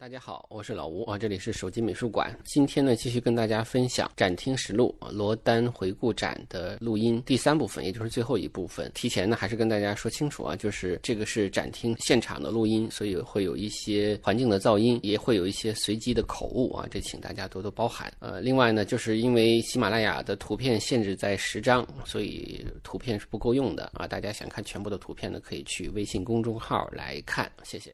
[0.00, 2.32] 大家好，我是老吴啊，这里是手机美术馆。
[2.44, 8.88] 今天呢，继续跟大家分享展厅实录罗丹回顾展的录音第三部分，也就是最后一部分。
[8.94, 18.12] 提前呢，还是跟大家说清楚啊，就是这个是展厅现场的录音，所以会有一些环境的噪音，也会有一些随机的口误啊，这请大家多多包涵。
[18.20, 24.06] 呃，另外呢，就是因为喜马拉雅的图片限制在十张，所以图片是不够用的啊。
[24.06, 27.92] 大家想看全部的图片呢，可以去微信公众号来看，谢谢。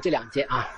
[0.00, 0.68] 这两件啊，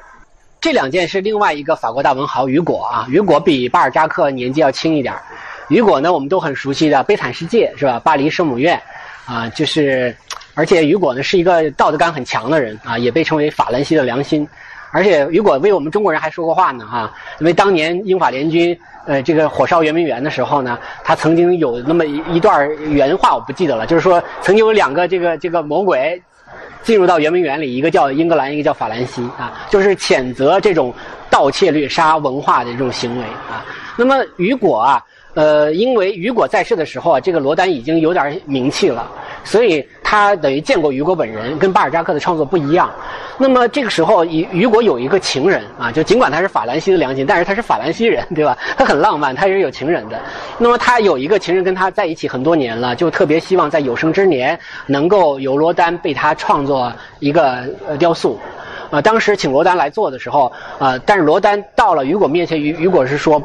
[0.60, 3.06] 这两件是另外一个法国大文豪雨果啊。
[3.08, 5.22] 雨果比巴尔扎克年纪要轻一点儿。
[5.68, 8.00] 雨果呢，我们都很熟悉的《悲惨世界》是吧？
[8.00, 8.80] 巴黎圣母院
[9.26, 10.16] 啊，就是，
[10.54, 14.48] 而且雨果呢是一个道德感很强的人啊，也被称为法兰西的良心。
[14.90, 18.74] 而且雨果为我们中国人还说过话呢哈，因为当年英法联军
[19.06, 26.20] 呃这个火烧圆明园的时候呢，他曾经有那么一一段原话我不记得了，就是说曾经有两个这个这个魔鬼。
[26.88, 30.90] 进入到圆明园里，一个叫英格兰，一个叫法兰西啊，就是谴责这种
[31.28, 33.62] 盗窃掠杀文化的这种行为啊。
[33.94, 39.08] 那么雨果啊，呃，因为雨果在世的时候啊，这个罗丹已经有点名气了，
[39.44, 42.90] 所以他等于见过雨果本人，跟巴尔扎克的创作不一样。
[43.36, 48.58] 那么这个时候，雨雨果有一个情人啊，就尽管他是法兰西的良心，但是他是法兰西人，对吧？
[48.76, 50.20] 他很浪漫，他也是有情人的。
[50.58, 57.62] 那么他有一个情人跟他在一起很多年了，就特别希望在有生之年能够有罗丹被他创作一个
[57.98, 58.38] 雕塑。
[58.90, 63.40] 啊，当时请罗丹来做的时候，啊，但是罗丹到了雨果面前，雨雨果是说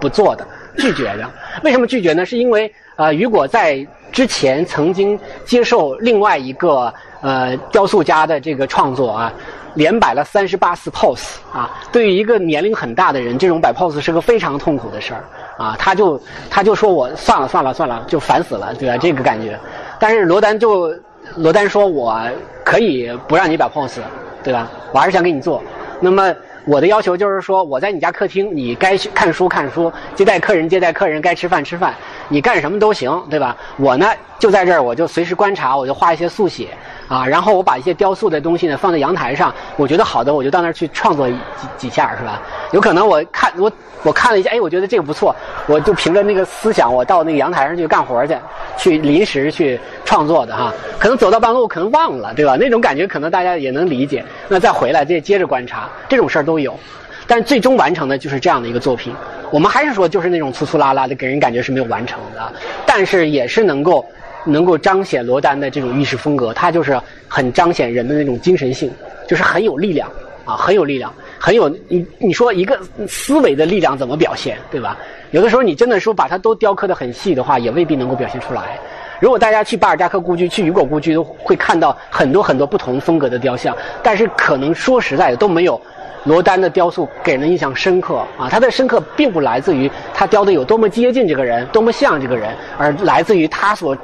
[0.00, 0.44] 不做的，
[0.78, 1.30] 拒绝的。
[1.62, 2.24] 为什么拒绝呢？
[2.24, 6.92] 是因为呃，雨果在之前曾经接受另外一个。
[7.20, 9.32] 呃，雕塑家的这个创作啊，
[9.74, 11.68] 连摆了三十八次 pose 啊。
[11.90, 15.24] 对于一个年龄很大的人，这种摆 pose 是个非常痛苦的事儿
[15.56, 15.74] 啊。
[15.80, 18.96] 他就他就说我算了算了算了，就烦死了，对吧？
[18.96, 19.58] 这个感觉。
[19.98, 20.94] 但是罗丹就
[21.34, 22.16] 罗丹说我
[22.64, 23.98] 可以不让你摆 pose，
[24.44, 24.70] 对吧？
[24.92, 25.60] 我还是想给你做。
[25.98, 26.32] 那么
[26.68, 31.94] 我的要求就是说，我在你家客厅，你该看书看书，接待客人接待客人，该吃饭吃饭，
[32.28, 33.56] 你干什么都行，对吧？
[33.78, 34.06] 我呢
[34.38, 36.68] 就在这儿，我就随时观察，我就画一些速写。
[37.08, 41.34] 啊，然后我把一些雕塑的东西呢放在阳台上，我觉得好的我就到那儿去创作几
[41.78, 42.42] 几下，是吧？
[42.70, 43.72] 有可能我看我
[44.02, 45.34] 我看了一下，哎，我觉得这个不错，
[45.66, 48.36] 我就凭着那个思想，我到那个阳台上去干活去，
[48.76, 50.70] 去临时去创作的哈。
[50.98, 52.58] 可能走到半路可能忘了，对吧？
[52.60, 54.22] 那种感觉可能大家也能理解。
[54.46, 56.78] 那再回来再接着观察，这种事儿都有。
[57.26, 59.14] 但最终完成的就是这样的一个作品。
[59.50, 62.52] 我们还是说就是那种粗粗拉拉的，给人感觉是没有完成的，
[62.84, 64.04] 但是也是能够。
[64.48, 68.90] 能够彰显罗丹的这种意识风格，他就是很彰显人的那种精神性，
[69.28, 70.10] 就是很有力量
[70.44, 74.96] 啊，很有力量，很有你你说一个思维的力量怎么表现，对吧？
[75.30, 78.78] 有的时候你真的说把它都雕刻的很细的话，也未必能够表现出来。
[79.20, 85.78] 如果大家去巴尔扎克故居、去雨果故居，都会看到很多很多不同风格的雕像，但是可能说实在的都没有
[86.24, 88.48] 罗丹的雕塑给人的印象深刻啊。
[88.48, 93.96] 他的深刻并不来自于他雕的有多么接近这个人，多么像这个人，而来自于他所。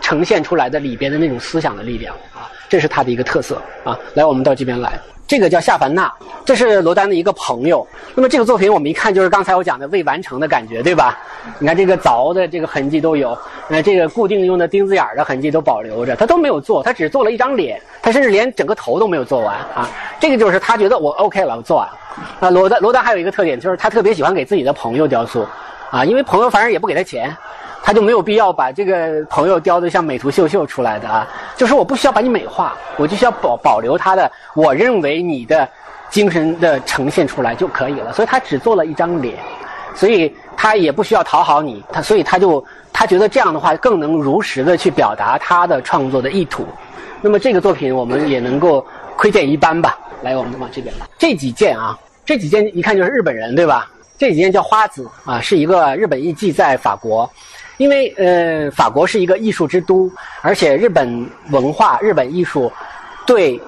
[0.00, 3.98] 呈现出来的里边的那种思想的力量啊，这是他的一个特色啊。
[4.14, 6.12] 来，我们到这边来，这个叫夏凡纳，
[6.44, 7.86] 这是罗丹的一个朋友。
[8.14, 11.18] 那么这个作品我们一看就是刚才我讲的未完成的感觉，对吧？
[11.58, 13.38] 你看这个凿的这个痕迹都有，
[13.68, 19.88] 那这个固定用的钉子眼的痕迹都保留着，他都没有做，他只做了一张脸，他甚至连整个头都没有做完啊。
[20.18, 21.98] 这个就是他觉得我 OK 了，我做完了。
[22.40, 25.46] 啊，罗丹罗丹还有一个特点就是他特别喜欢给自己的朋友雕塑
[25.90, 27.34] 啊，因为朋友反正也不给他钱。
[27.82, 31.26] 他就没有必要把这个朋友雕的像美图秀秀出来的啊，
[31.56, 35.68] 就是我不需要把你美化，我就需要保保留他的，我认为你的
[36.10, 38.12] 精神的呈现出来就可以了。
[38.12, 39.36] 所以他只做了一张脸，
[39.94, 46.64] 所以他也不需要讨好你，他所以他就他觉得这样的话更能如实的去表达他的创作的意图。
[47.22, 48.86] 那么这个作品我们也能够
[49.16, 49.98] 窥见一斑吧。
[50.22, 53.90] 来，我们往这边来，这几件啊，这几件一看就是日本人对吧？
[54.18, 57.28] 这几件叫花子啊，是一个日本艺妓在法国。
[57.80, 60.12] 因为呃，法国是一个艺术之都，
[60.42, 62.70] 而且日本文化、日本艺术
[63.26, 63.58] 对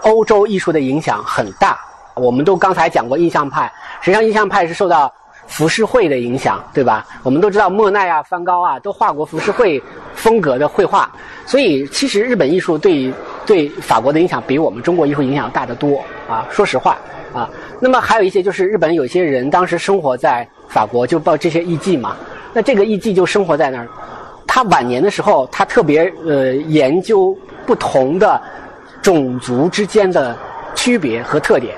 [0.00, 1.78] 欧洲艺术的影响很大。
[2.14, 3.70] 我们都刚才讲过印象派，
[4.00, 5.12] 实际上印象派是受到
[5.46, 7.06] 浮世绘的影响，对吧？
[7.22, 9.82] 我们都知道莫奈啊、梵高啊都画过浮世绘
[10.14, 11.10] 风格的绘画，
[11.44, 13.12] 所以其实日本艺术对
[13.44, 16.48] 对法国的影响比我们中国艺术影响大得多啊。
[16.50, 16.96] 说实话
[17.34, 17.46] 啊，
[17.80, 22.16] 那么还有一些就是日本有些人当时生活在法国，就报这些艺妓嘛。
[22.58, 23.86] 那这个艺妓就生活在那儿，
[24.44, 27.32] 他晚年的时候，他特别呃研究
[27.64, 28.42] 不同的
[29.00, 30.36] 种族之间的
[30.74, 31.76] 区别和特点。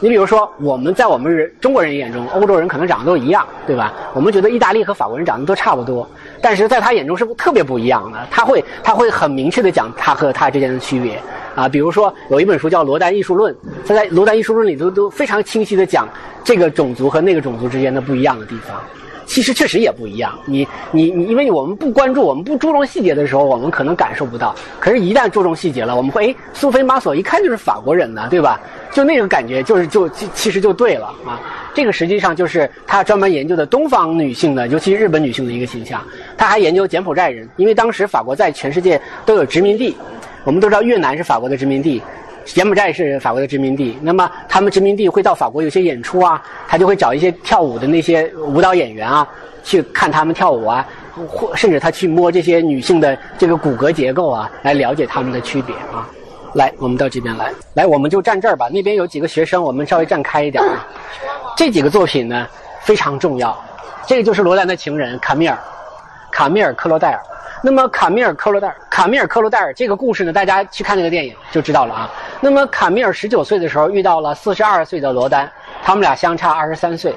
[0.00, 3.92] 你比如说，我们在我们中国人眼中，欧洲人可能长得都一样，对吧？
[4.14, 6.08] 我们觉得意大利和法国人长得都差不多，
[6.40, 8.18] 但是在他眼中是不特别不一样的。
[8.30, 11.20] 他会他会很明确的讲他和他之间的区别
[11.54, 11.68] 啊。
[11.68, 13.52] 比如说有一本书叫《罗丹艺术论》，
[13.86, 16.08] 他在《罗丹艺术论》里头都非常清晰的讲
[16.42, 18.80] 这个种族和那个种族之间的不一样的地方。
[19.26, 20.38] 其实确实也不一样。
[20.44, 24.54] 你你你，因为我们不关注，我们不注重细节的时候，我们可能感受不到。
[24.80, 28.60] 可是，一旦注重细节了，我们会哎，苏菲玛索一看就是法国人呢，对吧？
[28.92, 31.40] 就那个感觉，就是就其实就对了啊。
[31.74, 36.02] 这个实际上就是他专门研究的东方女性的，尤其日本女性的一个形象。
[36.36, 39.96] 他还研究柬埔寨人，因为当时法国在全世界都有殖民地。
[40.44, 42.02] 我们都知道越南是法国的殖民地。
[42.44, 49.26] 柬埔寨是法国的殖民地，那么他们殖民地会到法国有些演出啊，他就会找一些跳舞的那些舞蹈演员啊，
[49.62, 50.86] 去看他们跳舞啊，
[51.28, 56.08] 或甚至他去摸这些女性的这个骨骼结构啊，来了解他们的区别啊。
[56.54, 58.68] 来，我们到这边来，来，我们就站这儿吧。
[58.70, 60.86] 那边有几个学生，我们稍微站开一点啊。
[61.56, 62.46] 这几个作品呢
[62.82, 63.58] 非常重要，
[64.06, 65.58] 这个就是罗兰的情人卡米尔，
[66.30, 67.22] 卡米尔克罗代尔。
[67.64, 72.10] 那么卡米尔·克罗代尔，卡米尔·克罗代尔这个故事呢，大家去看那个电影就知道了啊。
[72.40, 75.48] 那么卡米尔十九岁的时候遇到了四十二岁的罗丹，
[75.84, 77.14] 他们俩相差二十三岁。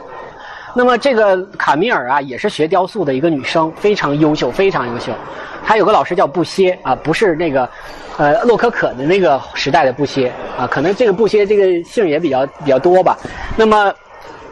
[0.76, 5.12] 那么这个卡米尔啊，也是学雕塑的一个女生，非常优秀，非常优秀。
[5.66, 7.68] 她有个老师叫布歇啊，不是那个，
[8.18, 13.18] 呃，洛可可的那个时代的布歇啊，可能这个布歇这个姓也比较比较多吧。
[13.58, 13.92] 那么。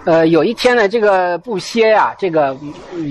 [0.06, 2.56] 呃，有一天呢，这个布歇呀，这个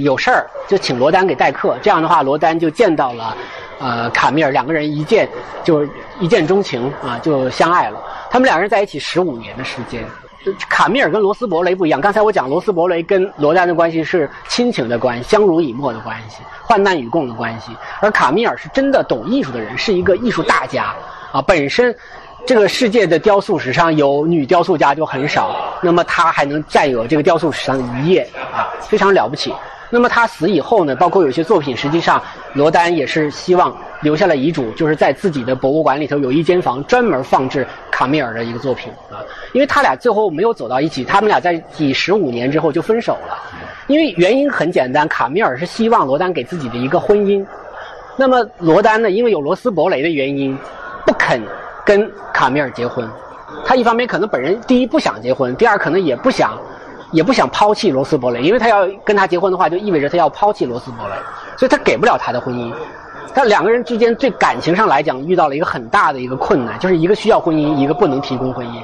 [0.03, 1.75] 有事儿，就请罗丹给代课。
[1.81, 3.35] 这样的话，罗丹就见到了，
[3.81, 5.27] 呃，卡米尔，两个人一见
[5.65, 5.89] 就
[6.21, 7.99] 一见钟情啊，就相爱了。
[8.31, 10.05] 他们两人在一起十五年的时间。
[10.69, 17.75] 卡米尔跟罗斯伯雷不一样，刚才我讲罗斯伯雷跟罗丹的关系是亲情的关系，相濡以沫的关系，患难与共的关系。
[18.01, 20.95] 而卡米尔是真的懂艺术的人，是一个艺术大家
[21.33, 21.95] 啊，本身。
[22.45, 29.55] 这个世界的雕塑史上有女雕塑家就很少，那么她还能占有这个雕塑史上的一页啊，非常了不起。
[29.91, 32.21] 那么她死以后呢，包括有些作品，实际上
[32.55, 39.23] 罗丹也是希望留下了遗嘱，就是在自己的博物馆里头有一间房专门放置卡米尔的一个作品啊。
[39.53, 43.39] 因为他俩最后没有走到一起，他们俩在几十五年之后就分手了。
[43.87, 47.45] 因为原因很简单，卡米尔是希望罗丹给自己的一个婚姻，
[48.17, 50.59] 那么罗丹呢，因为有罗斯伯雷的原因，
[51.07, 51.41] 不肯。
[51.85, 53.09] 跟卡米尔结婚，
[53.65, 56.57] 他一方面可能本人第一不想结婚，第二可能也不想，
[57.11, 61.15] 也不想抛弃罗斯伯雷，因为他要跟他结婚的话，就意味着他要抛弃罗斯伯雷，
[61.57, 62.73] 所以他给不了他的婚姻。
[63.35, 68.83] 但两个人之间对感情上来讲遇到了一个很大的一个困难，就是一个需要婚姻，一个不能提供婚姻。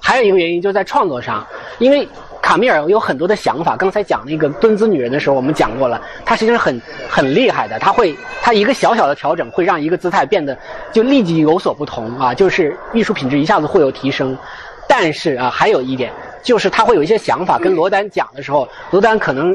[0.00, 1.46] 还有一个原因就是在创作上，
[1.78, 2.08] 因为。
[2.48, 3.76] 卡米尔有很多的想法。
[3.76, 6.00] 刚才讲那个蹲姿女人的时候，我们讲过了。
[6.24, 10.56] 她实际上很很厉害的，她会她一个小小的调整，会让一个姿态变得
[10.90, 14.34] 就立即有所不同啊，就是艺术品质一下子会有提升。
[14.88, 16.10] 但是啊，还有一点
[16.42, 19.54] 就是他会有一些想法，跟罗丹讲的时候，罗丹可能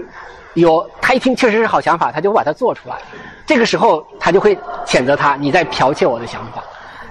[0.53, 2.95] 有他一听确实是好想法，他就会把它做出来。
[3.43, 4.55] 这个时候他就会
[4.85, 6.63] 谴责他，你在剽窃我的想法。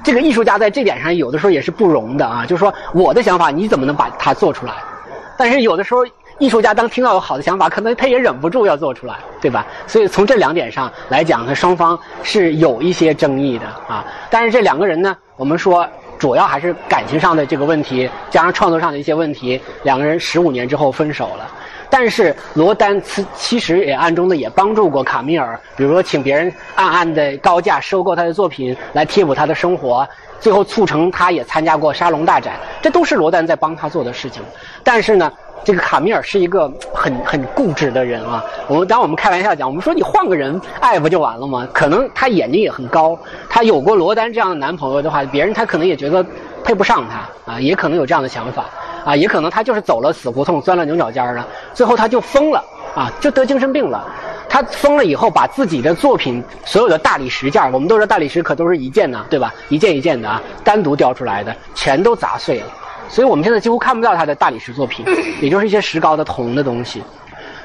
[0.04, 4.74] 这个艺术家在这点上有的时候也是不容的啊，就是说我的想法你怎么能把它做出来？
[5.36, 6.04] 但是有的时候，
[6.38, 9.66] 艺术家当听到有好的想法，可能他也忍不住要做出来，对吧？
[9.86, 14.04] 所以从这两点上来讲，他，双方是有一些争议的啊。
[14.30, 15.86] 但是这两个人呢，我们说
[16.18, 21.48] 主要还是感情上的这个问题，加上创作上的一些问题，两个人十五年之后分手了。
[21.94, 30.08] 但是罗丹其其实也暗中的也帮助过卡米尔，比如说请别人暗暗的高价收购他的作品来贴补他的生活。
[30.40, 34.42] 最后促成他也参加过沙龙大展，这都是罗丹在帮他做的事情。
[34.82, 35.30] 但是呢，
[35.62, 38.42] 这个卡米尔是一个很很固执的人啊。
[38.66, 41.68] 我们当我们开玩笑讲，我们说你换个人爱不就完了吗？
[41.72, 43.16] 可能他眼睛也很高，
[43.48, 46.26] 他有过罗丹这样的男朋友的话，别人他可能也觉得
[46.64, 48.64] 配不上他啊，也可能有这样的想法
[49.04, 54.06] 啊，也可能他就是走了死胡同，钻了牛角尖了，最后他就疯了啊，就得精神病了。
[54.48, 59.54] 他疯了以后，把自己的作品所有的大理石件我们都说大理石可都是一件呢，对吧？
[59.70, 62.66] 一件一件的啊，单独雕出来的，全都砸碎了。
[63.08, 65.04] 所以我们现在几乎看不到他的大理石作品，
[65.40, 67.02] 也就是一些石膏的铜的东西。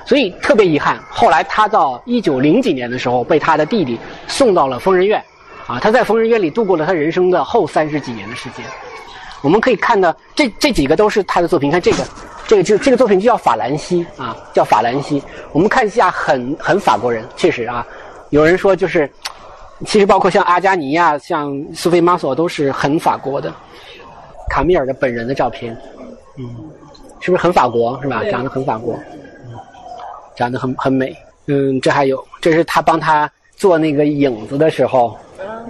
[0.05, 5.21] 所以特别遗憾，后来他到一九零几年的时候，被他的弟弟送到了疯人院，
[5.67, 8.65] 啊，他在疯人院里度过了他人生的后三十几年的时间。
[9.47, 12.03] 我们可以看到，这这几个都是他的作品，看这个。
[12.45, 15.23] 这个就这个作品就叫法兰西啊，叫法兰西。
[15.53, 17.87] 我们看一下，很很法国人，确实啊。
[18.29, 19.09] 有人说就是
[19.85, 23.49] 其实包括像阿加尼亚、像苏菲玛索都是很法国的。
[24.49, 25.75] 卡米尔的本人的照片，
[26.37, 26.43] 嗯，
[27.21, 28.21] 是不是很法国是吧？
[28.29, 28.99] 长得很法国，
[29.45, 29.53] 嗯
[30.35, 31.15] 长得很很美。
[31.45, 35.17] 嗯，这还有，这是他帮他做那个影子的时候，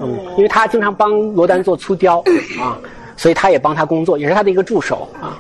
[0.02, 2.24] 嗯，因为他经常帮罗丹做粗雕
[2.60, 2.78] 啊，
[3.18, 5.38] 所以他也帮他工作，也是他的一个助手啊。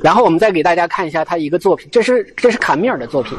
[0.00, 3.36] 然后我们再给大家看一下他一个作品，这是这是卡米尔的作品，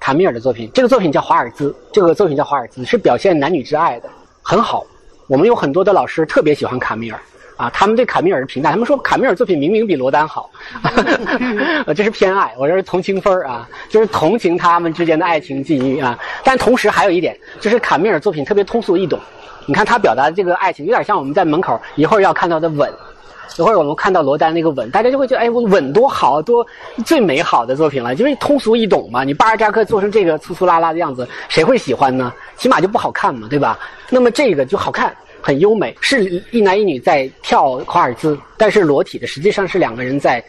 [0.00, 4.08] 卡米尔的作品，这个作品叫华尔兹，这个作品叫华尔兹，是表现男女之爱的，
[4.42, 4.84] 很好。
[5.26, 7.20] 我们有很多的老师特别喜欢卡米尔
[7.60, 10.50] 啊，他们对卡米尔的评价，他们说卡米尔作品明明比罗丹好，
[11.94, 16.18] 这是偏爱，我这是同情分啊，就是同情他们之间的爱情际遇啊。
[16.42, 19.20] 但同时还有一点，就是卡米尔作品特别通俗易懂，
[19.66, 22.90] 你看他表达的这个爱情，有点像我们在门口一会儿要看到的吻。
[23.58, 26.66] 一会儿我们看到罗丹那个吻，大家就会觉得，哎，我吻多好，多
[27.04, 29.22] 最美好的作品了，因为通俗易懂嘛。
[29.22, 32.32] 你巴尔扎克做成这个粗粗拉拉的样子，谁会喜欢呢？
[32.56, 33.78] 起码就不好看嘛，对吧？
[34.08, 40.42] 那么这个就好看，很优美，是一男一女在跳华尔兹，但是裸体的，实际上是两个人在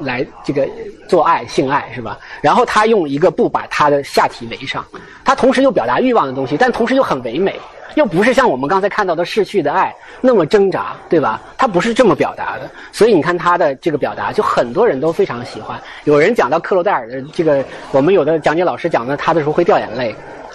[0.00, 0.68] 来这个
[1.08, 2.18] 做爱、性爱，是吧？
[2.42, 4.84] 然后他用一个布把他的下体围上，
[5.24, 7.58] 他同时又表达欲望的东西，但同时又很唯美。
[7.94, 11.40] 又不是像我们刚才看到的逝去的爱那么挣扎，对吧？
[11.56, 15.80] 他不是这么表达的，所以你看他的这个表达，就很多人都非常喜欢。
[16.02, 20.12] 有人讲到克罗代尔的这个，我们有的讲解老师讲的他的时候会掉眼泪，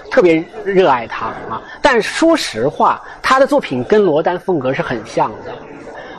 [0.09, 1.61] 特别热爱他啊。
[1.81, 5.53] 但说实话，他的作品跟罗丹风格是很像的。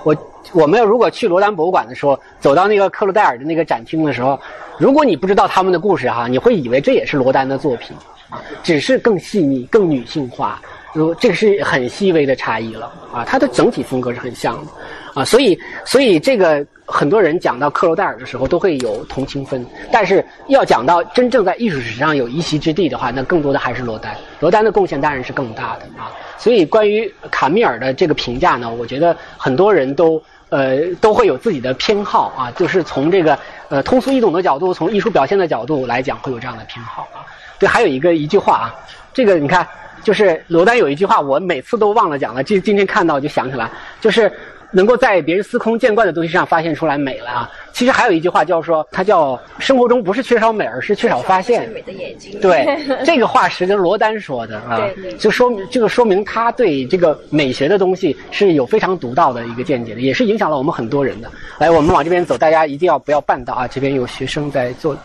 [0.03, 0.17] 我
[0.53, 4.41] 我们要如果去罗丹博物馆的时候，走到那个克罗戴尔的那个展厅的时候，
[4.79, 7.97] 如果你不知道他们的故事哈，你会以为这也是罗丹的作品
[8.31, 10.61] 啊，只是更细腻、更女性化。
[10.93, 14.73] 如这个是很细微的差异了啊，它的整体风格是很像的
[15.15, 26.11] 啊，所以所以这个很多人讲到克罗代尔的时候都会有同情分，但是要讲到真正在艺术史上有一席之地的话，那更多的还是罗丹，罗丹的贡献当然是更大的啊。
[26.39, 33.39] 所以关于卡米尔的这个评价呢，我觉得很多人都呃都会有自己的偏好啊，就是从这个
[33.69, 37.27] 呃通俗易懂的角度，从艺术表现的角度来讲，会有这样的偏好啊。
[37.59, 38.75] 对，还有一个一句话啊，
[39.13, 39.67] 这个你看。
[40.03, 44.33] 就是罗丹有一句话，我每次都忘了讲了，今今天看到就想起来，就是
[44.73, 47.51] 能够在别人司空见惯的东西上发现出来美了啊。
[47.73, 51.69] 其实还有一句话叫说，它叫生活中不是缺少美，而是缺少发现。
[51.71, 52.39] 美的眼睛。
[52.41, 52.67] 对，
[53.05, 61.31] 这个话是跟罗丹说的啊，就说明这个说明他对这个美学的东西是有非常独到的一个见解的，也是影响了我们很多人的。
[61.59, 63.67] 来，我们往这边走，大家一定要不要绊倒啊！
[63.67, 64.97] 这边有学生在做。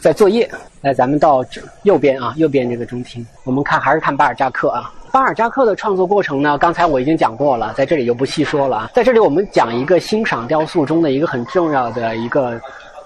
[0.00, 0.50] 在作业，
[0.80, 4.92] 来，咱们到这右边啊，右边这个中厅，我们看还是看巴尔扎克啊。
[5.12, 8.90] 巴尔扎克的创作过程呢，刚才我已经讲过了，在这里就不细说了。
[8.94, 12.58] 在这里，我们讲一个欣赏雕塑中的一个很重要的一个，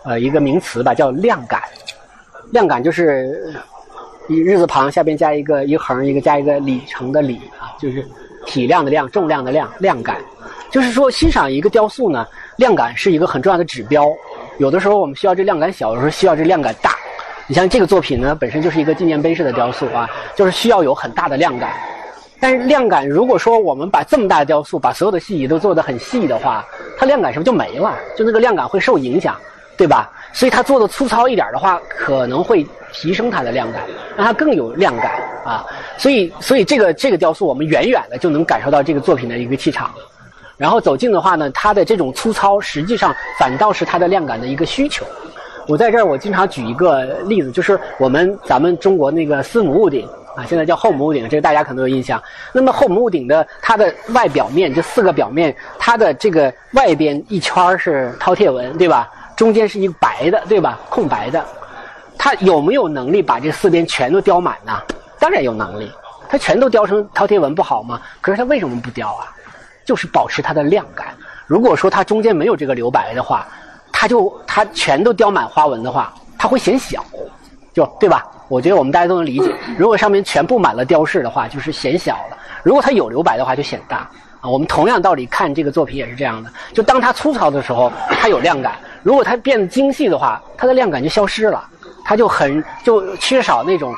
[0.05, 1.61] 呃，一个名词吧，叫量感。
[2.53, 3.53] 量感就是
[4.29, 8.07] 一日字旁下边加一个一横，一个加一个里程的里啊，就是
[8.47, 10.19] 体量的量，重量的量，量感。
[10.71, 14.09] 就是说，欣赏一个雕塑呢，量感是一个很重要的指标。
[14.59, 16.95] 有的时候我们需要这量感小，有时候需要这量感大。
[17.49, 21.73] 你像这个作品呢，本身就是一个纪念碑式的雕塑啊，就是需要有很大的量感。
[22.39, 26.65] 但是量感，如果说我们把这么大的雕塑，把所有的细节都做得很细的话，
[26.99, 27.95] 它量感是不是就没了？
[28.17, 29.37] 就那个量感会受影响，
[29.77, 30.11] 对吧？
[30.33, 33.83] 所以它做的粗糙一点的话，可能会提升它的量感，
[34.17, 35.13] 让它更有量感
[35.45, 35.65] 啊。
[35.97, 39.91] 所以，所以这个这个雕塑，我们远远的就能感受到这个作品的一个气场。
[40.59, 45.07] 然后走近的话呢，它的这种粗糙实际上反倒是它的量感的一个需求。
[45.69, 52.23] 我在这儿我经常举一个例子，就是我们咱们中国那个司母戊鼎啊，现在叫后母戊鼎，这个大家可能有印象。
[52.53, 59.11] 那么后母戊鼎的它的外表面这四个表面，它的这个外边一圈是饕餮纹，对吧？
[59.35, 60.79] 中间是一个白的，对吧？
[60.91, 61.45] 空白的。
[62.19, 64.73] 它有没有能力把这四边全都雕满呢？
[65.19, 65.91] 当然有能力。
[66.29, 68.01] 它全都雕成饕餮纹不好吗？
[68.21, 69.33] 可是它为什么不雕啊？
[69.85, 71.09] 就是保持它的亮感。
[71.47, 73.47] 如果说它中间没有这个留白的话，
[73.93, 77.05] 它就它全都雕满花纹的话，它会显小，
[77.73, 78.27] 就对吧？
[78.49, 79.55] 我觉得我们大家都能理解。
[79.79, 84.09] 如果上面全布满了雕饰的话，就是显小了；如果它有留白的话，就显大。
[84.41, 86.51] 啊，我们同样道理看这个作品也是这样的。
[86.73, 88.73] 就当它粗糙的时候，它有亮感；
[89.03, 91.65] 如果它变得精细的话，它的亮感就消失了，
[92.05, 93.95] 它就很就缺少那种。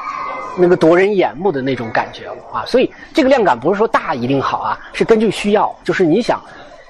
[0.61, 6.43] 那个夺人眼目的那种感觉了啊，所以这个量感不是说大一定好啊，是根据需要，就是你想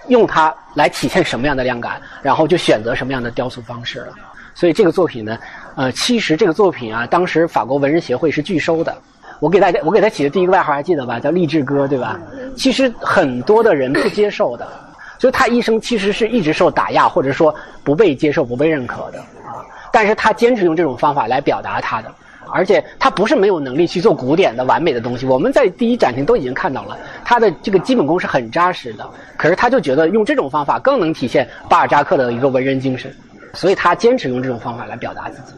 [0.07, 4.15] 用它来体现什么样的量感，然后就选择什么样的雕塑方式了。
[4.55, 5.37] 所以这个作品呢，
[5.79, 8.93] 呃，其实这个作品啊，当时法国文人协会是拒收的。
[9.39, 11.21] 我给大家，我给他起的第一个外号还记得吧？
[11.21, 12.19] 叫励志哥，对吧？
[12.57, 14.69] 其实很多的人不接受的，
[15.21, 17.55] 所以他一生其实是一直受打压，或者说
[17.85, 19.63] 不被接受、不被认可的啊。
[19.93, 22.13] 但是他坚持用这种方法来表达他的。
[22.51, 25.27] 而且他不是没有能力去做古典的完美的东西。
[25.27, 29.09] 我们在第一展厅都已经看到了他的这个基本功是很扎实的。
[29.37, 33.15] 可是他就觉得用这种方法更能体现巴尔扎克的一个文人精神，
[33.55, 35.53] 所以他坚持用这种方法来表达自己。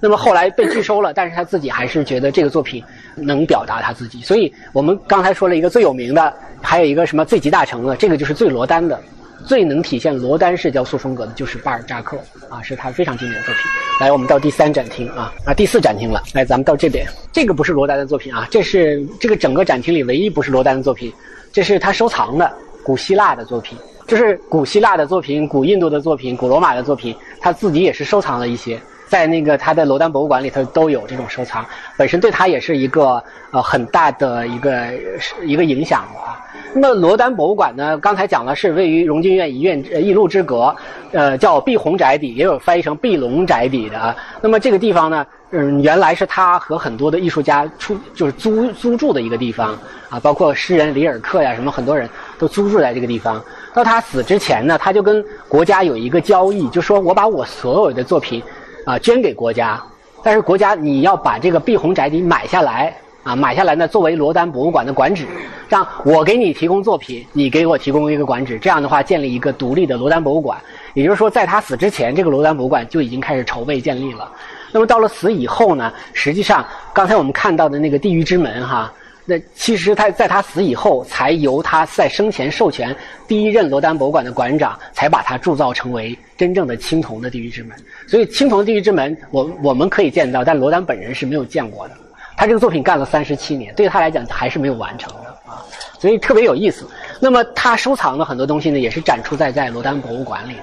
[0.00, 2.82] 那么后来被拒收了，但是他自己还是觉得这个作品
[3.16, 4.20] 能表达他自己。
[4.22, 6.32] 所以我们刚才说了一个最有名的，
[6.62, 8.98] 还有一个什么最集大成的，这个就是最罗丹的。
[9.46, 12.18] 最能体现罗丹式雕塑风格的就是巴尔扎克
[12.50, 13.62] 啊，是他非常经典的作品。
[14.00, 16.22] 来，我们到第三展厅啊啊，第四展厅了。
[16.34, 21.12] 来，咱们到这边，这个不是罗丹的作品啊，这是这个整个展厅里唯一不是罗丹的作品，
[21.52, 22.52] 这是他收藏的
[22.84, 28.80] 古希腊的作品，就是古希腊的作品、古印度的作品、古罗马的作品，他自己也是收藏了一些。
[29.06, 31.64] 在那个他的罗丹博物馆里头都有这种收藏，
[31.96, 34.86] 本身对他也是一个呃很大的一个
[35.44, 36.40] 一个影响啊。
[36.74, 40.74] 那么罗丹博物馆呢，刚才讲了是位于荣军院一院一路之隔，
[41.12, 44.16] 呃叫碧红宅邸，也有翻译成碧龙宅邸的。
[44.40, 49.78] 那么这个地方呢，嗯原来是他和很多的艺术家出就是租租住的一个地方
[50.10, 53.42] 啊，包括诗人里尔克呀什么很多人都租住在这个地方。
[53.78, 58.42] 到他死之前呢，他就跟国家有一个交易，就说我把我所有的作品。
[58.84, 59.78] 啊，捐给国家，
[60.22, 65.26] 但是国家你要把这个碧红宅邸买下来啊，买下来呢，作为罗丹博物馆的馆址，
[65.68, 70.58] 这样我给你提供作品，你给我提供一个馆址，这样的话建立一个独立的罗丹博物馆。
[70.94, 74.32] 也就是说，在他死之前，这个罗丹博物馆就已经开始筹备建立了。
[74.72, 78.90] 那么到了死以后呢，实际上刚才我们看到的那个地狱之门哈。
[79.30, 87.76] 那其实他在他死以后，才由他在生前授权第一任罗丹博物馆的馆长，才把它铸造成为真正的青铜的地狱之门。
[88.06, 91.94] 所以青铜地狱之门，我我们可以见到，但罗丹本人是没有见过的。
[92.38, 95.62] 他这个作品干了三十七年，对他来讲还是没有完成的啊，
[96.00, 96.88] 所以特别有意思。
[97.20, 100.62] 那么他收藏的很多东西呢，也是展出在在罗丹博物馆里的。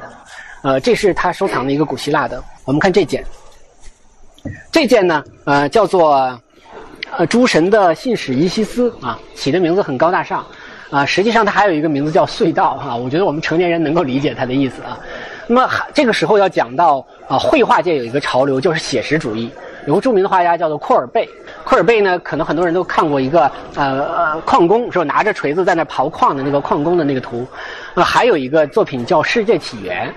[0.64, 2.44] 呃，这是他收藏的一个古希腊的。
[2.64, 3.24] 我们看这件，
[4.72, 6.42] 这件呢，呃，叫做。
[7.18, 10.46] 呃，诸神的信使伊西斯啊，起的名字很高大上，
[10.90, 12.94] 啊，实际上它还有一个名字叫隧道啊。
[12.94, 15.00] 我觉得我们成年人能够理解它的意思啊。
[15.48, 19.50] 那么这个时候要讲到啊，绘画界有一个潮流就是写实主义，
[19.88, 21.30] 有个著名的画家叫做库尔贝。
[21.64, 25.06] 库尔贝呢，可能很多人都看过一个呃矿工，是吧？
[25.06, 27.48] 拿着锤子在那刨矿的那个矿工的那个图。
[27.94, 30.14] 那还有一个作品叫《世界起源》，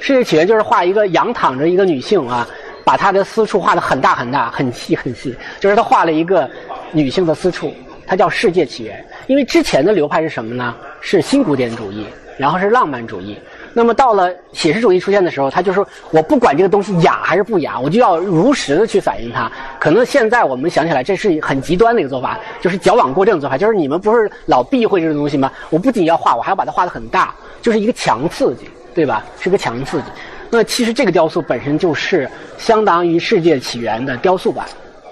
[0.04, 2.46] 《世界起源》就是画一个仰躺着一个女性啊。
[2.84, 6.48] 把他的私处画的很大很大，很细很细，就是他画了一个
[6.92, 7.74] 女性的私处，
[8.06, 9.04] 它叫世界起源。
[9.26, 10.74] 因为之前的流派是什么呢？
[11.00, 13.38] 是新古典主义，然后是浪漫主义。
[13.74, 19.50] 那么到了写实主义出现的时候，他就说我不管这个东西雅还是不雅，我就要如实的去反映它。
[19.78, 23.56] 可能现在我们想起来，这是很极端的一个做法，就是矫枉过正的做法。
[23.56, 25.50] 就是你们不是老避讳这种东西吗？
[25.70, 29.24] 我不仅要画，我还要把它画的很大，就是一个强刺激，对吧？
[29.40, 30.04] 是个强刺激。
[30.54, 34.66] 那其实这个雕塑本身就是相当于世界起源的雕塑版，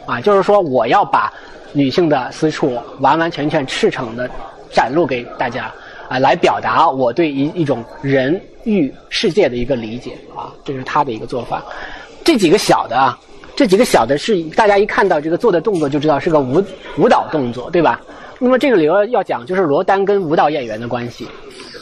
[0.05, 1.33] 啊，就是说我要把
[1.73, 4.29] 女性的私处完完全全赤诚的
[4.71, 5.73] 展露给大家，
[6.11, 11.65] 啊，来表达我对一一种人与世界的一个理解，啊，这是他的一个做法。
[12.23, 13.19] 这几个小的啊，
[13.57, 16.63] 这几个小的是大家一看到这个做的动作就知道是个舞
[16.99, 17.99] 舞蹈动作，对吧？
[18.39, 21.27] 那么这个里要要讲就是罗丹跟舞蹈演员的关系。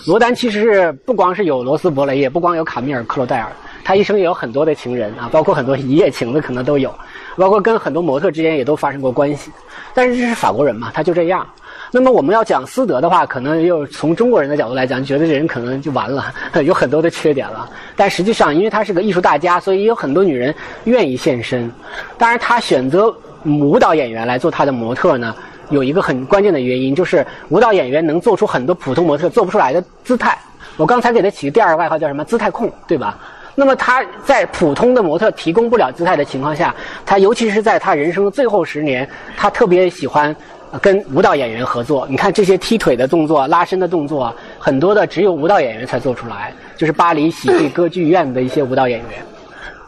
[0.06, 3.50] 罗丹其实是不光是有罗斯伯雷，也不光有卡米尔克罗戴尔，
[3.84, 6.92] 他一生也有很多的情人啊，包括很多一夜情的可能都有，
[7.36, 9.50] 包括跟很多模特之间也都发生过关系。
[9.94, 11.46] 但是这是法国人嘛，他就这样。
[11.90, 16.32] 那么我们要讲私德的话，可能又从中国人的角度来讲，觉得这人可能就完了，
[16.64, 17.68] 有很多的缺点了。
[17.96, 21.70] 但实际上，因为他是个艺术大家，所以有很多女人愿意献身。
[22.16, 25.34] 当然，他选择舞蹈演员来做他的模特呢。
[25.70, 30.36] 有一个很关键的原因，就是舞蹈演员能做出很多普通模特做不出来的姿态。
[30.76, 32.24] 我刚才给他起个第二个外号叫什么？
[32.24, 33.18] 姿态控，对吧？
[33.54, 36.72] 那么他在普通的模特提供不了姿态的情况下，
[37.04, 40.34] 他尤其是在他人生的最后十年，他特别喜欢
[40.80, 42.06] 跟舞蹈演员合作。
[42.08, 49.08] 你看这些踢腿的动作、拉伸的动作，很多的只有舞蹈演员才做出来，就是巴黎喜剧歌剧院的一些舞蹈演员。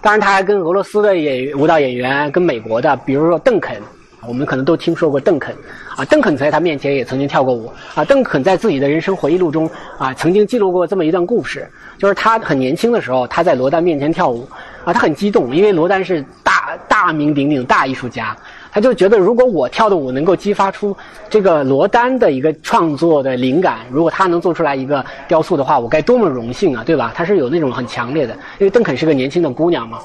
[0.03, 3.81] 当然，他还跟俄罗斯的演舞蹈演员，跟美国的，比如说邓肯。
[4.27, 5.55] 我们可能都听说过邓肯，
[5.97, 14.47] 啊，邓肯在他面前也曾经跳过舞，啊，邓肯在自己的人生回忆录中，啊，曾经记录过这么一段故事，就是他很年轻的时候，他在罗丹面前跳舞，
[14.85, 18.37] 啊，他很激动，因为罗丹是大大名鼎鼎大艺术家，
[18.71, 20.97] 他就觉得如果我跳的舞能够激发出
[21.29, 27.13] 这个罗丹的一个创作的灵感，如果他能做出来一个雕塑的话，我该多么荣幸啊，对吧？
[27.15, 29.99] 他是有那种很强烈的，因为邓肯是个年轻的姑娘嘛。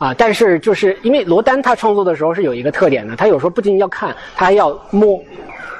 [0.00, 5.22] 啊，但是就是因为罗丹他创作的时候是有一个特点的，他有时候不仅要看，他还要摸，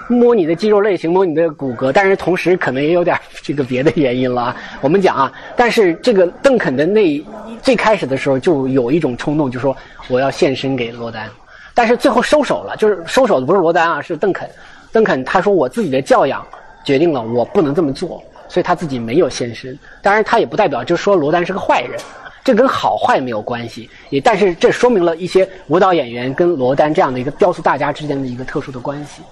[0.08, 4.56] 摸你的肌肉类型，摸你的骨骼，但是同时可能也有点这个别的原因了啊。
[4.82, 7.24] 我们讲啊，但是这个邓肯的那
[7.62, 9.74] 最开始的时候就有一种冲动，就说
[10.08, 11.26] 我要献身给罗丹，
[11.72, 14.46] 但是最后收手了，就是收手的不是罗丹啊，是邓肯。
[14.92, 16.46] 邓肯他说我自己的教养
[16.84, 19.78] 决定了我不能这么做，所以他自己没有现身。
[20.02, 21.98] 当然，他也不代表就说罗丹是个坏人，
[22.42, 23.88] 这跟好坏没有关系。
[24.10, 29.22] 也但是这说明了一些舞蹈演员跟罗丹这样的一个雕塑大家之间的一个特殊的关系。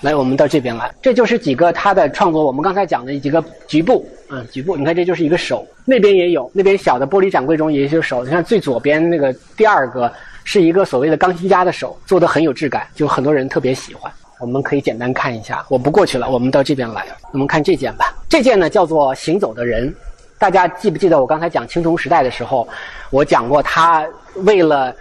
[0.00, 2.44] 来，我们到这边来，这就是几个他的创作。
[2.44, 4.76] 我们刚才讲的几个局部，嗯，局部。
[4.76, 8.24] 你看，这就是一个手，那边也有，那边小的玻璃展柜中也有手。
[8.24, 10.12] 你看最左边那个第二个
[10.44, 14.12] 是一个所谓的钢琴家的手，做的很有质感，就很多人特别喜欢。
[14.38, 18.14] 我们可以简单看一下，我不过去了，我们到这边来，我们看这件吧。
[18.28, 19.92] 这件呢叫做行走的人，
[20.38, 22.66] 大家记不记得我刚才讲青铜时代的时候，
[23.10, 24.06] 我讲过他
[24.44, 24.94] 为了。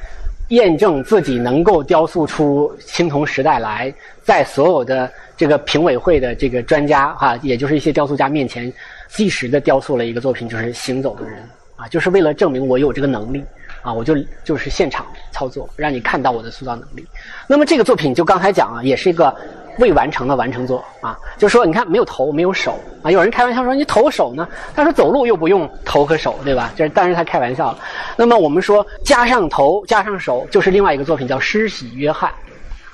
[0.51, 8.71] 验证自己能够雕塑出青铜时代来，在所有的这个评委会的这个专家哈，也就是一些雕塑家面前，
[9.09, 11.43] 即时的雕塑了一个作品，就是行走的人
[11.75, 13.43] 啊，就是为了证明我有这个能力
[13.81, 17.05] 啊，我就就是现场操作，让你看到我的塑造能力。
[17.45, 19.35] 那么这个作品就刚才讲啊，也是一个。
[19.77, 24.47] 未完成的完成作啊，就说你看没有头没有手啊，有人开玩笑说你头手呢？
[24.75, 26.71] 他说走路又不用头和手，对吧？
[26.75, 27.79] 这当然他开玩笑了。
[28.15, 32.31] 那么我们说加上头加上手，就是另外一个作品叫《施洗约翰》，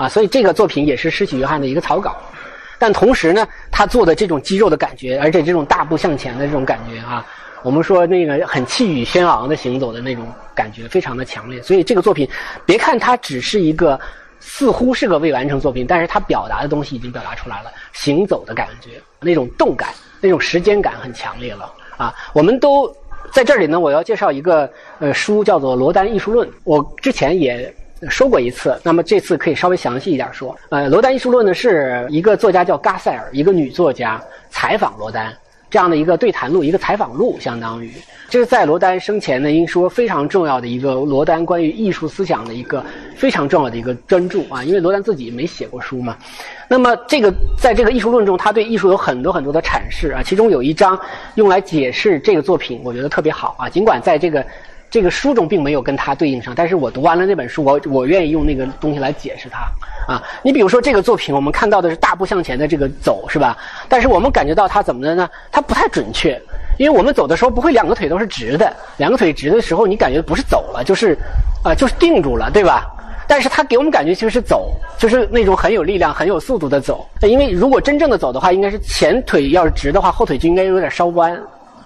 [0.04, 2.17] 啊，所以这个作品也是施洗约翰的一个草稿。
[2.78, 7.26] 但同时呢，他做的这种肌肉的感觉，而且这种大步向前的这种感觉啊，
[7.63, 11.62] 我们说那个很气宇轩昂的行走的那种感觉，非常的强烈。
[11.62, 12.28] 所以这个作品，
[12.65, 13.98] 别看它只是一个。
[14.45, 19.89] 似乎是个未完成作品，但是它表达的东西已经表达出来了，行走的感觉，那种动感，
[20.21, 22.13] 那种时间感很强烈了啊！
[22.34, 22.88] 我们都
[23.32, 27.73] 在这里呢，我要介绍一个呃书，叫做《罗丹艺术论》，我之前也
[28.10, 30.56] 说过一次，那么这次可以稍微详细一点说。
[30.69, 35.34] 呃，《罗丹艺术论》呢是一个作家叫嘎塞尔，一个女作家采访罗丹。
[35.73, 37.91] 这样的一个对谈录，一个采访录，相当于
[38.29, 44.63] 这是在罗丹生前呢，应说非常重要的一个罗丹关于艺术思想的一个非常重要的一个专注啊。
[44.63, 46.15] 因为罗丹自己没写过书嘛。
[46.67, 50.21] 那么这个在这个艺术论中，他对艺术有很多很多的阐释啊。
[50.21, 50.99] 其中有一章
[51.33, 53.67] 用来解释这个作品，我觉得特别好啊。
[53.67, 54.45] 尽管在这个。
[54.93, 60.21] 这个书中并没有跟它对应上，但是我读完了那本书，我我愿意用那个东西来解释它啊。
[60.43, 63.58] 你比如说这个作品，我们看到的是大步向前的这个走，是吧？
[63.89, 65.27] 但是我们感觉到它怎么的呢？
[65.51, 66.39] 它不太准确，
[66.77, 71.17] 因为我们走的时候不会两个腿都是直的，两个腿直的时候，你感觉不是走了，就是
[71.63, 72.86] 啊，就是定住了，对吧？
[73.27, 77.03] 但是它给我们感觉其实是走，就是那种很有力量、很有速度的走。
[77.23, 81.36] 因为如果真正的走的话，应该是前腿要是直的话，后腿就应该有点稍弯。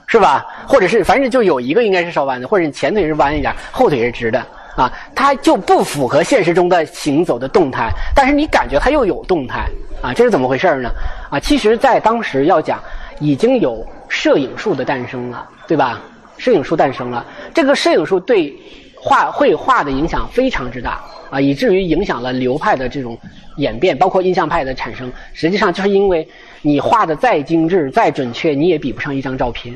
[0.08, 0.46] 是吧？
[0.66, 4.40] 或者是反正就有一个应该是稍弯的，或者你前腿是弯一点，后腿是直的
[4.76, 7.92] 啊，它就不符合现实中的行走的动态。
[8.16, 9.68] 但是你感觉它又有动态
[10.02, 10.90] 啊，这是怎么回事呢？
[11.30, 12.82] 啊，其实，在当时要讲，
[13.20, 16.02] 已经有摄影术的诞生了，对吧？
[16.38, 18.56] 摄影术诞生了，这个摄影术对
[18.96, 23.18] 画绘画的影响非常之大啊，以至于影响了流派的这种
[23.58, 25.12] 演变，包括印象派的产生。
[25.34, 26.26] 实际上就是因为
[26.62, 29.74] 你画的再精致、再准确，你也比不上一张照片。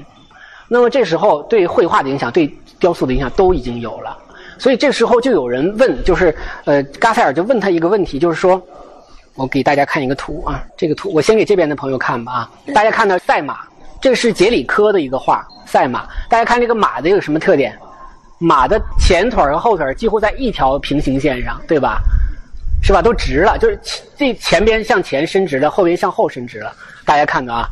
[0.73, 4.17] 那么这时候对绘画的影响，对雕塑的影响都已经有了，
[4.57, 8.61] 所以这时候就有人问，就是呃，嘎塞尔就问他一个问题，就是说，
[9.35, 13.59] 我给大家看一个图啊，这个图我先给这边的朋友看吧啊，大家看到赛马，
[13.99, 17.77] 这是杰里科的一个画，赛马，大家看这个马的有什么特点？
[18.37, 21.99] 马的前腿和后腿几乎在一条平行线上，对吧？
[22.81, 23.01] 是吧？
[23.01, 23.77] 都直了，就是
[24.15, 27.67] 这前边向前伸直了，后边向后伸直了，大家看到啊。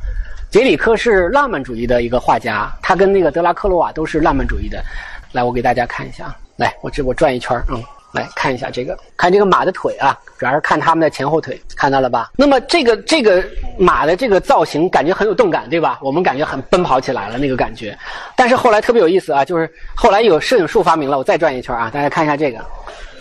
[0.50, 4.84] 杰里科是浪漫主义的一个画家，他跟那个德拉克罗瓦都是浪漫主义的。
[5.32, 7.80] 来，我给大家看一下啊，来，我这我转一圈嗯，
[8.14, 12.32] 来看一下这个，看这个马的腿啊，主要是看他们的前后腿，看到了吧？
[12.36, 13.44] 那么这个这个
[13.78, 16.00] 马的这个造型感觉很有动感，对吧？
[16.02, 17.96] 我们感觉很奔跑起来了那个感觉。
[18.36, 22.60] 但是后来特别有意思啊，就是后来有摄影术发明了，我再转一圈啊，大家看一下这个，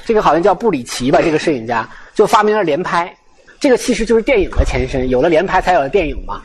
[0.07, 3.15] 这个好像叫布里奇吧，这个摄影家就发明了连拍，
[3.61, 6.43] 这个其实就是电影的前身，有了连拍才有了电影嘛。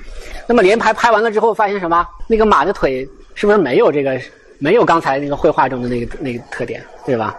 [0.47, 2.05] 那么连拍拍完了之后，发现什么？
[2.27, 4.19] 那个马的腿是不是没有这个，
[4.59, 7.35] 没有刚才那个绘画中的那个那个特点，对吧？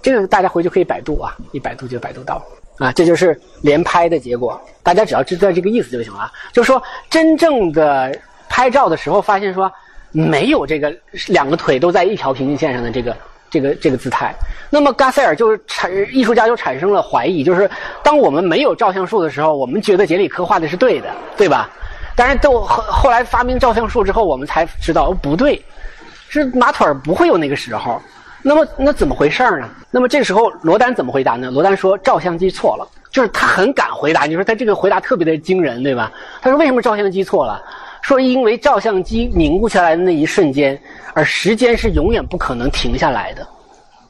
[0.00, 2.40] 这个大家回去可以百度啊，一百度就百度到
[2.78, 2.92] 啊。
[2.92, 6.30] 这就是连拍的结果，大家只要知道这个意思就行了。
[6.52, 8.16] 就是说，真正的
[8.48, 9.70] 拍照的时候，发现说
[10.12, 10.94] 没有这个
[11.26, 13.16] 两个腿都在一条平行线上的这个
[13.50, 14.34] 这个这个姿态。
[14.70, 17.70] 那么，嘎塞尔就是产艺术家就产生了怀疑，就是
[18.02, 21.70] 当我们没有照相术的时候，我们觉得杰里科画的是对的，对吧？
[22.14, 25.62] 但是都后后来发明照相术之后，我们才知道哦不对，
[26.28, 28.00] 是马腿儿不会有那个时候。
[28.42, 29.68] 那么那怎么回事呢？
[29.90, 31.50] 那么这时候罗丹怎么回答呢？
[31.50, 34.26] 罗丹说照相机错了，就是他很敢回答。
[34.26, 36.12] 你说他这个回答特别的惊人，对吧？
[36.40, 37.60] 他说为什么照相机错了？
[38.08, 40.80] 说因为照相机凝固下来的那一瞬间，
[41.12, 43.46] 而时间是永远不可能停下来的，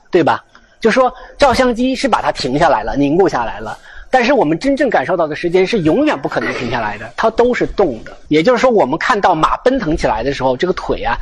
[0.09, 0.45] 对吧？
[0.79, 3.77] 就说照相机是把它停下来了，凝固下来了。
[4.09, 8.17] 但是我们真正感受到的时间是永远不可能停下来的，它都是动的。
[8.29, 11.19] 也就是说，我们看到马奔腾起来的时候，这个腿啊，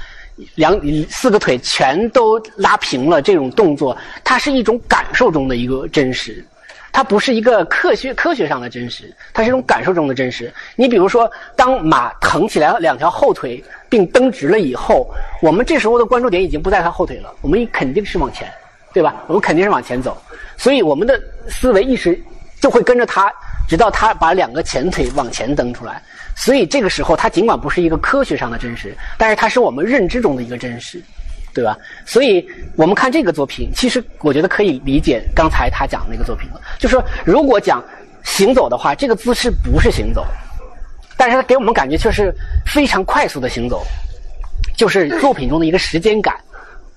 [0.57, 6.45] 两四个腿全都拉平了，这种动作，它是一种感受中的一个真实，
[6.97, 10.51] 它不是一个科学科学上的真实，它是一种感受中的真实。
[10.77, 15.07] 你比如说，当马腾起来两条后腿并蹬直了以后，
[15.43, 18.51] 我们这时候的关注点已经不在它后腿了，我们肯定是往前，
[18.95, 19.15] 对吧？
[19.27, 20.17] 我们肯定是往前走，
[20.57, 22.19] 所以我们的思维意识。
[22.59, 23.31] 就会跟着它，
[23.69, 26.03] 直到它把两个前腿往前蹬出来。
[26.35, 31.01] 所以这个时候，它尽管不是一个科学上的真实，但是它是我们认知中的一个真实，
[31.57, 31.75] 对吧？
[32.05, 36.61] 所以我们看这个作品，其实我觉得可以理解刚才他讲的那个作品了。
[36.79, 37.83] 就说如果讲
[38.23, 40.27] 行走的话，这个姿势不是行走，
[41.17, 42.31] 但是它给我们感觉却是
[42.67, 43.83] 非常快速的行走，
[44.77, 46.37] 就是作品中的一个时间感，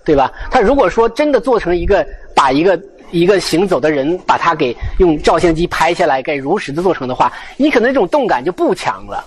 [0.04, 0.30] 对吧？
[0.52, 2.78] 他如果说真的做成一个把一个。
[3.12, 9.26] 一个行走的人，把他给用照相机拍下来，给如实的做成的话，你可能这种动感就不强了，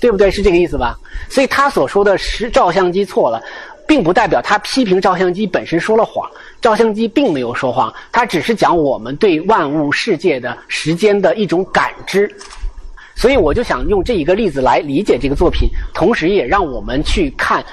[0.00, 0.28] 对不对？
[0.28, 0.98] 是这个意思吧？
[1.30, 3.40] 所以他所说的是照相机错了，
[3.86, 6.28] 并不代表他批评照相机本身说了谎。
[6.60, 12.30] 照相机并没有说谎，他只是讲我们对万物世界的时间的一种感知。
[13.14, 17.64] 所以我就想用这一个例子来理解这个作品，同时也让我们去看。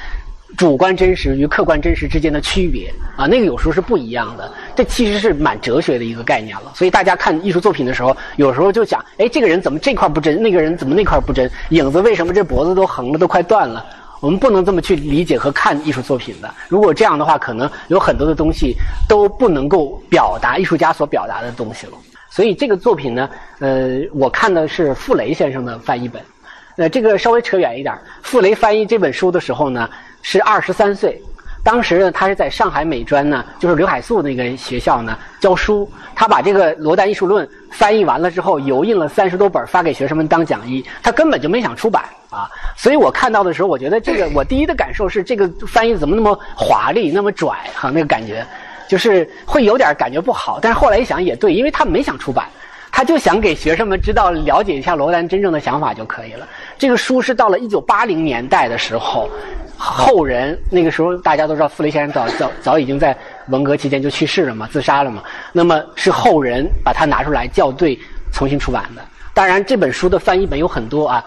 [0.55, 4.53] 主观真实与客观真实之间的区别啊，那个有时候是不一样的。
[4.75, 6.71] 这其实是蛮哲学的一个概念了。
[6.75, 10.39] 所以大家看艺术作品的时候，有时候就讲：哎，这个人怎么这块不真？
[10.39, 11.49] 那个人怎么那块不真？
[11.71, 13.83] 影子为什么这脖子都横了，都快断了？
[14.23, 16.49] 我们不能这么去理解和看艺术作品的。
[16.69, 18.73] 如果这样的话，可能有很多的东西
[19.05, 21.93] 都不能够表达艺术家所表达的东西了。
[22.29, 26.21] 所以这个作品呢，呃，我看的是傅雷先生的翻译本。
[26.77, 27.93] 呃，这个稍微扯远一点。
[28.21, 29.89] 傅雷翻译这本书的时候呢。
[30.25, 31.21] 是二十三岁，
[31.63, 35.89] 当时呢，他是在上海美专呢，就是刘海粟那个学校呢教书。
[36.13, 40.85] 他把这个《罗丹艺术论》翻译完了之后，油印了三十多本，发给学生们当讲义。
[41.01, 42.51] 他根本就没想出版啊。
[42.75, 48.45] 所以我看到的时候，我觉得这个我第一的感受是，这个翻译怎么那么华丽，那么拽哈，那个感觉
[48.87, 50.59] 就是会有点感觉不好。
[50.61, 52.45] 但是后来一想也对，因为他没想出版，
[52.91, 56.45] 他就想给学生们知道、了解一下罗丹真正的想法就可以了。
[56.77, 59.29] 这个书是到了一九八零年代的时候。
[59.77, 65.23] 后人那个时候，大家都知道，傅雷先生早早早已经在文革期间就去世了嘛，自杀了嘛。
[65.51, 67.97] 那么是后人把它拿出来校对，
[68.31, 69.01] 重新出版的。
[69.33, 71.25] 当然，这本书的翻译本有很多啊，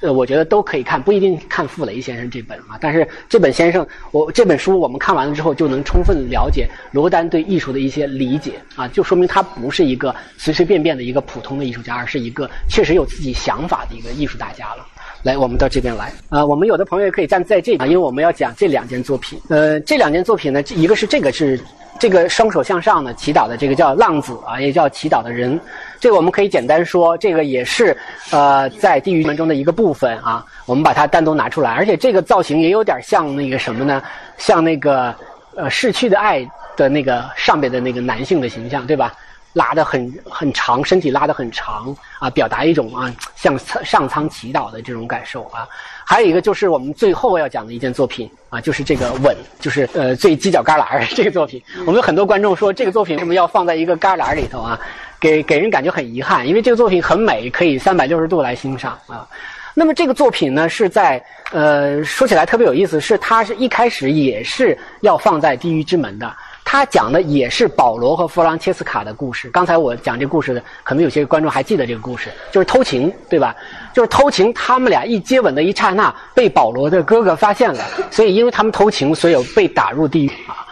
[0.00, 2.78] 呃，我觉得都可以看，不一定看傅雷先生这本啊。
[2.80, 14.86] 但是这本先生，我这本书我们看完了之后，就能充分了解罗丹对艺术的一些理解啊，就说明他不是一个随随便便的一个普通的艺术家，而是一个确实有自己想法的一个艺术大家了。
[15.24, 16.44] 来，我们到这边来啊！
[16.44, 19.40] 我们有的朋友可以站在这边，因为我们要讲这两件作品。
[19.48, 21.58] 呃，这两件作品呢，一个是这个是
[21.98, 25.58] 这个双手向上的祈祷的这个叫浪子啊，也叫祈祷的人。
[25.98, 27.96] 这个我们可以简单说，这个也是
[28.32, 30.44] 呃在地狱门中的一个部分啊。
[30.66, 34.02] 我们把它单独拿出来，而且这个造型也有点像那个什么呢？
[34.36, 35.14] 像那个
[35.56, 39.14] 呃逝去的爱的那个上边的那个男性的形象，对吧？
[39.54, 45.66] 拉得很很长，身体拉得很长啊，表达一种啊向上苍祈祷的这种感受啊。
[46.04, 51.62] 还有一个就是我们最后要讲的一件作品啊，就是这个吻，就是呃最犄角旮旯这个作品。
[51.80, 54.78] 我们有很多观众说这个作品为什么要放在一个旮旯里头啊？
[55.20, 59.26] 给给人感觉很遗憾，因为这个作品很美，可以三百六十度来欣赏啊。
[59.72, 66.30] 那么这个作品呢是在呃说起来特别有意思，是它是一开始也是要放在地狱之门的。
[66.64, 69.48] 他讲的也是保罗和弗朗切斯卡的故事。
[69.50, 73.54] 刚才我讲这故事的，可能有些观众还记得这个故事，就是偷情，对吧？
[73.92, 80.66] 就是偷情，他们俩一接吻的一刹那，被保罗的哥哥发现了，所以因为他们偷情，所以被打入地狱啊。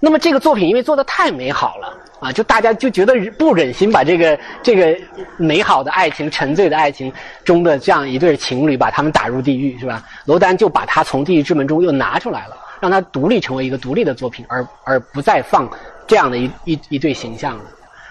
[0.00, 4.96] 那么这个作品因为做的太美好了啊，就大家就觉得不忍心把这个这个
[5.36, 7.12] 美好的爱情、沉醉的爱情
[7.44, 10.02] 中的这样一对情侣把他们打入地狱，是吧？
[10.24, 12.56] 罗丹就把他从地狱之门中又拿出来了。
[12.82, 15.70] 让它独立成为一个独立的作品，而而不再放
[16.04, 17.64] 这样的一一一对形象了。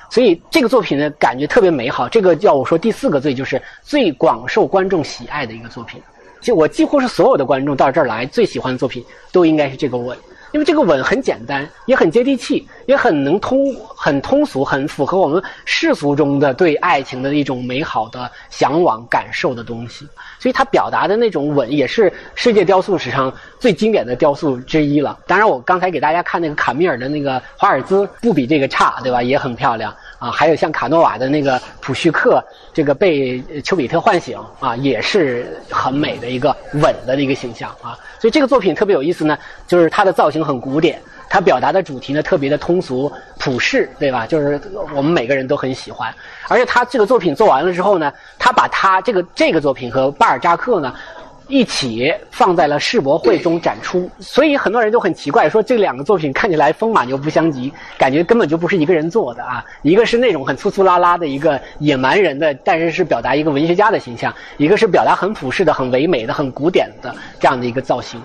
[0.10, 2.08] 所以这个作品呢，感觉特别美好。
[2.08, 6.02] 这个叫我说第四个最，就是最广受观众喜爱的一个作品。
[6.40, 10.16] 就我几乎是所有的观众到这儿来最喜欢的作品，都应该是这个我。
[10.52, 20.08] 因为这个吻很简单，也很接地气，也很能通、很通俗，很符合我们世俗中的对爱情的一种美好的向往、感受的东西。
[20.40, 25.18] 所以他表达的那种吻，也是世界雕塑史上最经典的雕塑之一了。
[25.26, 29.24] 当然，我刚才给大家看那个卡米尔的那个华尔兹，不比这个差，对吧？
[29.24, 29.96] 也很漂亮。
[30.22, 37.98] 啊，还有像卡诺瓦的那个普绪克，这个被丘比特唤醒啊，也是很美的一个稳的一个形象啊。
[38.20, 41.02] 所以这个作品特别有意思呢，就是它的造型很古典。
[41.28, 44.28] 他表达的主题呢，特别的通俗普世，对吧？
[44.28, 44.60] 就是
[44.94, 46.14] 我们每个人都很喜欢。
[46.50, 50.94] 而且他这个作品做完了之后呢，他把他这个这个作品和巴尔扎克呢
[51.52, 54.10] 一起放在了世博会中展出。
[54.20, 59.64] 所以很多人都很奇怪，说这两个作品看起来风马牛不相及，感觉根本就不是一个人做的啊。
[59.82, 68.20] 一个是那种很粗粗拉拉的一个野蛮人的，但是是表达一个文学家的形象；一个是表达很朴实的、很唯美的、很古典的这样的一个造型。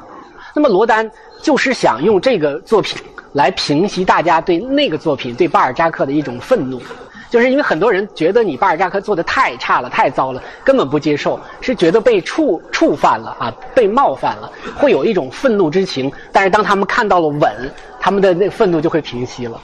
[0.55, 1.11] 那么罗丹。
[1.43, 3.01] 就是想用这个作品
[3.35, 6.81] 来平息大家对那个作品、对巴尔扎克的一种愤怒，
[7.37, 16.11] 就是因为很多人觉得你巴尔扎克做的太差了、太糟了，根本不接受，是觉得被触触犯了啊，被冒犯了，会有一种愤怒之情。
[16.33, 17.70] 但是当他们看到了吻，
[18.01, 19.61] 他们的那愤怒就会平息了。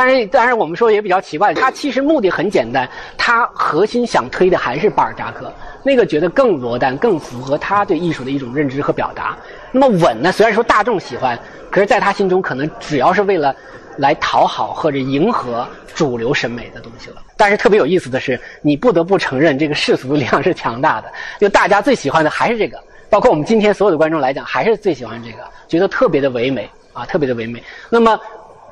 [0.00, 5.52] 当然，当然我们说也比较奇怪，他其实目的很简单，他核心想推的还是巴尔扎克。
[5.82, 9.36] 那个觉得更罗丹，更符合他对艺术的一种认知和表达。
[9.70, 10.32] 那么稳呢？
[10.32, 11.38] 虽然说大众喜欢，
[11.70, 13.54] 可是在他心中可能只要是为了
[13.98, 17.16] 来讨好或者迎合主流审美的东西了。
[17.36, 22.82] 但是特别有意思的是，你不得不承认这个世俗的力量是强大的，就大家最喜欢的还是这个。
[23.10, 27.62] 包括我们今天所有的观众来讲，还是最喜欢这个，觉得特别的唯美啊，特别的唯美。
[27.90, 28.18] 那么，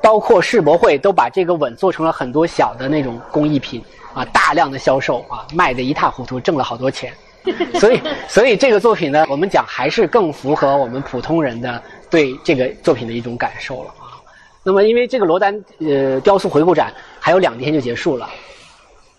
[0.01, 3.83] 包括世博会都把这个稳做成了很多小的那种工艺品。
[4.11, 7.13] 啊，大量的销售啊，卖得一塌糊涂，挣了好多钱。
[7.75, 14.17] 所以， 所以这个作品呢，我们讲还是更符合我们普通人的对这个作品的一种感受了啊。
[14.63, 18.27] 那么，因为这个罗丹呃雕塑回顾展还有两天就结束了，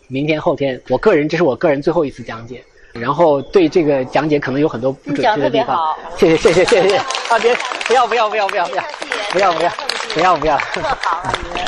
[0.09, 2.61] 明天后天，我个人这是我个人最后一次讲解，
[2.93, 5.79] 然后对这个讲解可能有很多不准确的地方。
[6.16, 7.38] 谢谢谢谢谢谢啊！
[7.40, 8.85] 别不要不要不要不要 不要
[9.31, 9.73] 不要不要
[10.12, 10.59] 不要不要，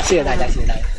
[0.03, 0.92] 谢谢大家谢谢大家。